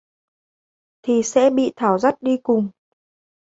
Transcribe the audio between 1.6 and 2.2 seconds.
Thảo dắt